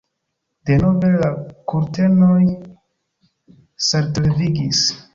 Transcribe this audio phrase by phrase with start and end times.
[0.69, 1.29] Denove la
[1.73, 2.41] kurtenoj
[3.91, 4.87] saltlevigis.